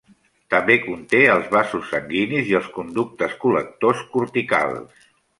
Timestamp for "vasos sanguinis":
1.55-2.49